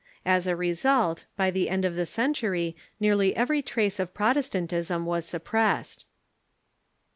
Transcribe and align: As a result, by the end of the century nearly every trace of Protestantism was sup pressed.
As 0.25 0.47
a 0.47 0.55
result, 0.55 1.25
by 1.37 1.51
the 1.51 1.69
end 1.69 1.85
of 1.85 1.93
the 1.93 2.07
century 2.07 2.75
nearly 2.99 3.35
every 3.35 3.61
trace 3.61 3.99
of 3.99 4.15
Protestantism 4.15 5.05
was 5.05 5.27
sup 5.27 5.43
pressed. 5.43 6.07